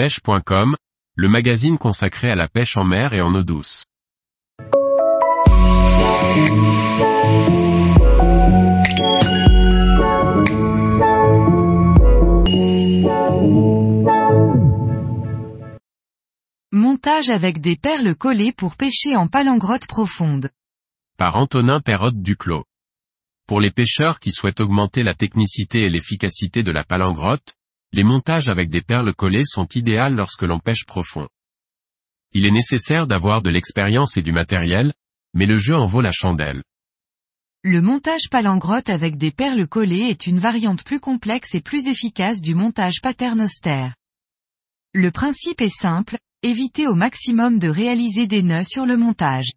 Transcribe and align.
pêche.com, 0.00 0.76
le 1.14 1.28
magazine 1.28 1.76
consacré 1.76 2.30
à 2.30 2.34
la 2.34 2.48
pêche 2.48 2.78
en 2.78 2.84
mer 2.84 3.12
et 3.12 3.20
en 3.20 3.34
eau 3.34 3.42
douce. 3.42 3.84
Montage 16.72 17.28
avec 17.28 17.60
des 17.60 17.76
perles 17.76 18.14
collées 18.14 18.52
pour 18.52 18.76
pêcher 18.76 19.16
en 19.16 19.28
palangrotte 19.28 19.86
profonde. 19.86 20.48
Par 21.18 21.36
Antonin 21.36 21.80
Perrotte 21.80 22.22
Duclos. 22.22 22.64
Pour 23.46 23.60
les 23.60 23.70
pêcheurs 23.70 24.18
qui 24.18 24.30
souhaitent 24.30 24.60
augmenter 24.60 25.02
la 25.02 25.12
technicité 25.12 25.82
et 25.82 25.90
l'efficacité 25.90 26.62
de 26.62 26.70
la 26.70 26.84
palangrotte, 26.84 27.54
les 27.92 28.04
montages 28.04 28.48
avec 28.48 28.70
des 28.70 28.82
perles 28.82 29.14
collées 29.14 29.44
sont 29.44 29.66
idéales 29.74 30.14
lorsque 30.14 30.42
l'on 30.42 30.60
pêche 30.60 30.84
profond. 30.86 31.28
Il 32.32 32.46
est 32.46 32.52
nécessaire 32.52 33.06
d'avoir 33.06 33.42
de 33.42 33.50
l'expérience 33.50 34.16
et 34.16 34.22
du 34.22 34.32
matériel, 34.32 34.92
mais 35.34 35.46
le 35.46 35.58
jeu 35.58 35.76
en 35.76 35.86
vaut 35.86 36.00
la 36.00 36.12
chandelle. 36.12 36.62
Le 37.62 37.82
montage 37.82 38.30
palangrotte 38.30 38.88
avec 38.88 39.16
des 39.16 39.32
perles 39.32 39.66
collées 39.66 40.08
est 40.08 40.26
une 40.26 40.38
variante 40.38 40.84
plus 40.84 41.00
complexe 41.00 41.54
et 41.54 41.60
plus 41.60 41.88
efficace 41.88 42.40
du 42.40 42.54
montage 42.54 43.02
paternoster. 43.02 43.88
Le 44.94 45.10
principe 45.10 45.60
est 45.60 45.68
simple, 45.68 46.16
évitez 46.42 46.86
au 46.86 46.94
maximum 46.94 47.58
de 47.58 47.68
réaliser 47.68 48.26
des 48.26 48.42
nœuds 48.42 48.64
sur 48.64 48.86
le 48.86 48.96
montage. 48.96 49.50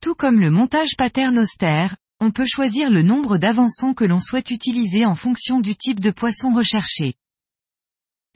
Tout 0.00 0.14
comme 0.14 0.40
le 0.40 0.50
montage 0.50 0.96
paternoster, 0.96 1.88
on 2.20 2.30
peut 2.30 2.46
choisir 2.46 2.90
le 2.90 3.02
nombre 3.02 3.36
d'avançons 3.36 3.92
que 3.92 4.04
l'on 4.04 4.20
souhaite 4.20 4.50
utiliser 4.50 5.04
en 5.04 5.14
fonction 5.14 5.60
du 5.60 5.76
type 5.76 6.00
de 6.00 6.10
poisson 6.10 6.54
recherché. 6.54 7.14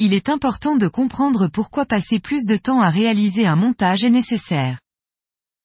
Il 0.00 0.12
est 0.12 0.28
important 0.28 0.74
de 0.74 0.88
comprendre 0.88 1.46
pourquoi 1.46 1.86
passer 1.86 2.18
plus 2.18 2.46
de 2.46 2.56
temps 2.56 2.80
à 2.80 2.90
réaliser 2.90 3.46
un 3.46 3.54
montage 3.54 4.02
est 4.02 4.10
nécessaire. 4.10 4.80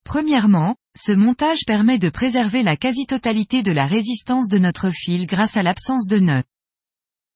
Premièrement, 0.06 0.76
ce 0.95 1.12
montage 1.12 1.66
permet 1.66 1.98
de 1.98 2.09
préserver 2.09 2.62
la 2.62 2.78
quasi-totalité 2.78 3.64
de 3.64 3.72
la 3.72 3.88
résistance 3.88 4.48
de 4.48 4.59
notre 4.59 4.92
fil 4.92 5.26
grâce 5.26 5.58
à 5.58 5.64
l'absence 5.64 6.06
de 6.06 6.20
nœuds. 6.20 6.44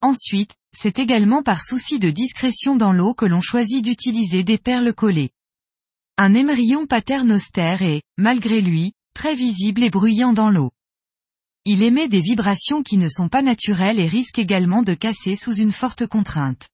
Ensuite, 0.02 0.54
c'est 0.72 1.00
également 1.00 1.42
par 1.42 1.64
souci 1.64 1.98
de 1.98 2.12
discrétion 2.12 2.76
dans 2.76 2.94
l'eau 2.94 3.16
que 3.16 3.26
l'on 3.26 3.42
choisit 3.42 3.84
d'utiliser 3.84 4.44
des 4.44 4.60
perles 4.60 4.94
collées. 4.94 5.32
Un 6.18 6.36
émerillon 6.36 6.86
paternoster 6.86 7.78
est, 7.82 8.04
malgré 8.18 8.62
lui, 8.62 8.94
très 9.16 9.34
visible 9.34 9.82
et 9.84 9.90
bruyant 9.90 10.34
dans 10.34 10.52
l'eau. 10.52 10.72
Il 11.66 11.82
émet 11.82 12.08
des 12.08 12.22
vibrations 12.22 12.84
qui 12.84 12.98
ne 12.98 13.10
sont 13.10 13.30
pas 13.30 13.42
naturelles 13.42 14.00
et 14.00 14.08
risque 14.08 14.38
également 14.38 14.84
de 14.84 14.94
casser 14.94 15.36
sous 15.36 15.56
une 15.56 15.72
forte 15.72 16.06
contrainte. 16.06 16.68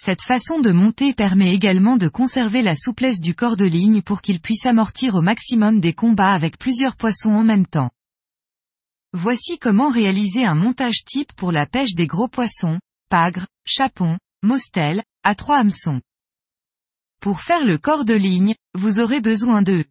Cette 0.00 0.22
façon 0.22 0.60
de 0.60 0.70
monter 0.70 1.12
permet 1.12 1.52
également 1.52 1.96
de 1.96 2.08
conserver 2.08 2.62
la 2.62 2.76
souplesse 2.76 3.18
du 3.18 3.34
corps 3.34 3.56
de 3.56 3.64
ligne 3.64 4.00
pour 4.00 4.22
qu'il 4.22 4.40
puisse 4.40 4.64
amortir 4.64 5.16
au 5.16 5.22
maximum 5.22 5.80
des 5.80 5.92
combats 5.92 6.32
avec 6.32 6.56
plusieurs 6.56 6.94
poissons 6.94 7.32
en 7.32 7.42
même 7.42 7.66
temps. 7.66 7.90
Voici 9.12 9.58
comment 9.58 9.90
réaliser 9.90 10.44
un 10.44 10.54
montage 10.54 11.04
type 11.04 11.32
pour 11.32 11.50
la 11.50 11.66
pêche 11.66 11.94
des 11.94 12.06
gros 12.06 12.28
poissons, 12.28 12.78
pagre, 13.10 13.48
chapon, 13.66 14.18
mostel, 14.44 15.02
à 15.24 15.34
trois 15.34 15.58
hameçons. 15.58 16.00
Pour 17.20 17.40
faire 17.40 17.64
le 17.64 17.76
corps 17.76 18.04
de 18.04 18.14
ligne, 18.14 18.54
vous 18.74 19.00
aurez 19.00 19.20
besoin 19.20 19.62
de 19.62 19.84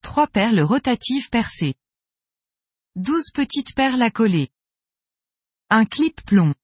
3 0.00 0.26
perles 0.28 0.60
rotatives 0.60 1.28
percées. 1.28 1.74
12 2.94 3.30
petites 3.34 3.74
perles 3.74 4.00
à 4.00 4.10
coller. 4.10 4.48
Un 5.68 5.84
clip 5.84 6.22
plomb. 6.24 6.54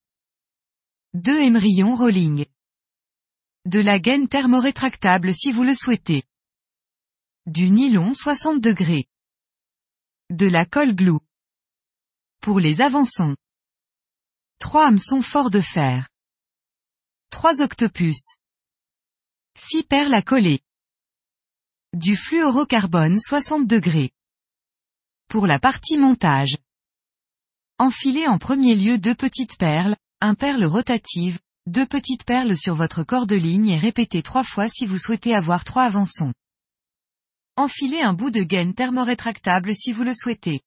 2 1.14 1.42
émerillons 1.42 1.94
rolling. 1.94 2.46
De 3.66 3.80
la 3.80 3.98
gaine 3.98 4.28
thermorétractable 4.28 5.34
si 5.34 5.52
vous 5.52 5.62
le 5.62 5.74
souhaitez. 5.74 6.22
Du 7.44 7.68
nylon 7.68 8.14
60 8.14 8.62
degrés. 8.62 9.10
De 10.30 10.46
la 10.46 10.64
colle 10.64 10.95
glue. 10.95 11.20
Pour 12.40 12.61
les 12.61 12.80
avançons. 12.80 13.36
3 14.58 14.86
hameçons 14.86 15.20
forts 15.20 15.51
de 15.51 15.61
fer. 15.61 16.08
3 17.28 17.61
octopus. 17.61 18.39
6 19.58 19.83
perles 19.83 20.14
à 20.14 20.22
coller. 20.22 20.62
Du 21.92 22.17
fluorocarbone 22.17 23.18
60 23.18 23.67
degrés. 23.67 24.12
Pour 25.28 25.46
la 25.46 25.58
partie 25.58 25.98
montage. 25.98 26.56
Enfilez 27.77 28.27
en 28.28 28.39
premier 28.39 28.74
lieu 28.74 28.96
deux 28.96 29.14
petites 29.14 29.58
perles, 29.58 29.98
un 30.22 30.34
perle 30.34 30.64
rotative, 30.64 31.40
deux 31.66 31.84
petites 31.84 32.24
perles 32.24 32.56
sur 32.56 32.77
votre 32.77 33.02
corps 33.02 33.27
de 33.27 33.34
ligne 33.34 33.70
et 33.70 33.78
répétez 33.78 34.22
trois 34.22 34.44
fois 34.44 34.68
si 34.68 34.86
vous 34.86 34.96
souhaitez 34.96 35.34
avoir 35.34 35.64
trois 35.64 35.83
avançons. 35.83 36.33
Enfilez 37.56 38.02
un 38.02 38.12
bout 38.12 38.30
de 38.30 38.44
gaine 38.44 38.72
thermorétractable 38.72 39.74
si 39.74 39.90
vous 39.90 40.05
le 40.05 40.14
souhaitez. 40.14 40.60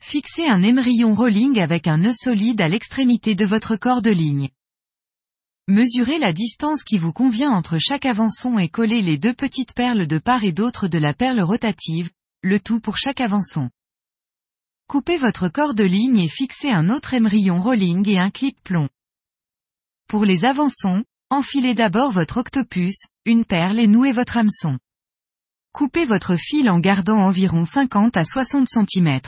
Fixez 0.00 0.46
un 0.46 0.60
émerillon 0.64 1.14
rolling 1.14 1.60
avec 1.60 1.86
un 1.86 1.98
nœud 1.98 2.12
solide 2.12 2.60
à 2.60 2.68
l'extrémité 2.68 3.36
de 3.36 3.44
votre 3.44 3.76
corps 3.76 4.02
de 4.02 4.10
ligne. 4.10 4.48
Mesurez 5.68 6.18
la 6.18 6.32
distance 6.32 6.82
qui 6.82 6.98
vous 6.98 7.12
convient 7.12 7.52
entre 7.52 7.78
chaque 7.78 8.06
avançon 8.06 8.58
et 8.58 8.68
collez 8.68 9.02
les 9.02 9.18
deux 9.18 9.34
petites 9.34 9.72
perles 9.72 10.08
de 10.08 10.18
part 10.18 10.42
et 10.42 10.52
d'autre 10.52 10.88
de 10.88 10.98
la 10.98 11.14
perle 11.14 11.40
rotative, 11.40 12.10
le 12.42 12.58
tout 12.58 12.80
pour 12.80 12.98
chaque 12.98 13.20
avançon. 13.20 13.70
Coupez 14.88 15.16
votre 15.16 15.48
corps 15.48 15.74
de 15.74 15.84
ligne 15.84 16.18
et 16.18 16.28
fixez 16.28 16.70
un 16.70 16.90
autre 16.90 17.14
émerillon 17.14 17.60
rolling 17.60 18.08
et 18.08 18.18
un 18.18 18.30
clip 18.30 18.56
plomb. 18.62 18.88
Pour 20.08 20.24
les 20.24 20.44
avançons, 20.44 21.04
enfilez 21.30 21.74
d'abord 21.74 22.10
votre 22.10 22.36
octopus, 22.36 23.06
une 23.24 23.44
perle 23.44 23.78
et 23.78 23.86
nouez 23.86 24.12
votre 24.12 24.36
hameçon. 24.36 24.78
Coupez 25.72 26.04
votre 26.04 26.36
fil 26.36 26.68
en 26.68 26.80
gardant 26.80 27.18
environ 27.18 27.64
50 27.64 28.16
à 28.18 28.24
60 28.24 28.68
cm. 28.68 29.20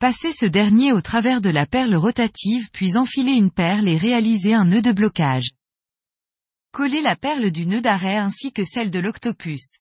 Passez 0.00 0.32
ce 0.32 0.46
dernier 0.46 0.92
au 0.92 1.00
travers 1.00 1.40
de 1.40 1.50
la 1.50 1.66
perle 1.66 1.94
rotative 1.94 2.68
puis 2.72 2.96
enfilez 2.96 3.32
une 3.32 3.52
perle 3.52 3.88
et 3.88 3.96
réalisez 3.96 4.52
un 4.52 4.64
nœud 4.64 4.82
de 4.82 4.92
blocage. 4.92 5.50
Collez 6.72 7.00
la 7.00 7.14
perle 7.14 7.52
du 7.52 7.66
nœud 7.66 7.80
d'arrêt 7.80 8.16
ainsi 8.16 8.52
que 8.52 8.64
celle 8.64 8.90
de 8.90 8.98
l'octopus. 8.98 9.78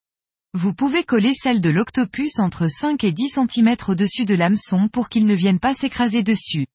Vous 0.55 0.75
pouvez 0.75 1.03
coller 1.03 1.33
celle 1.33 1.61
de 1.61 1.71
l'octopus 1.71 2.37
entre 2.37 2.67
5 2.67 3.03
et 3.03 3.11
10 3.11 3.35
cm 3.49 3.75
au-dessus 3.87 4.25
de 4.25 4.35
l'hameçon 4.35 4.87
pour 4.87 5.09
qu'il 5.09 5.25
ne 5.25 5.33
vienne 5.33 5.59
pas 5.59 5.73
s'écraser 5.73 6.21
dessus. 6.21 6.67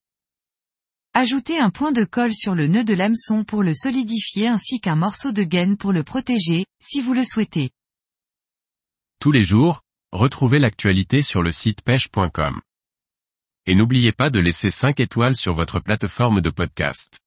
Ajoutez 1.14 1.58
un 1.60 1.70
point 1.70 1.92
de 1.92 2.04
colle 2.04 2.34
sur 2.34 2.56
le 2.56 2.66
nœud 2.66 2.82
de 2.82 2.94
l'hameçon 2.94 3.44
pour 3.44 3.62
le 3.62 3.74
solidifier 3.74 4.48
ainsi 4.48 4.80
qu'un 4.80 4.96
morceau 4.96 5.30
de 5.30 5.44
gaine 5.44 5.76
pour 5.76 5.92
le 5.92 6.02
protéger, 6.02 6.66
si 6.80 7.00
vous 7.00 7.12
le 7.12 7.24
souhaitez. 7.24 7.70
Tous 9.20 9.30
les 9.30 9.44
jours, 9.44 9.82
retrouvez 10.10 10.58
l'actualité 10.58 11.22
sur 11.22 11.42
le 11.42 11.52
site 11.52 11.82
pêche.com. 11.82 12.60
Et 13.66 13.76
n'oubliez 13.76 14.12
pas 14.12 14.30
de 14.30 14.40
laisser 14.40 14.72
5 14.72 14.98
étoiles 14.98 15.36
sur 15.36 15.54
votre 15.54 15.78
plateforme 15.78 16.40
de 16.40 16.50
podcast. 16.50 17.20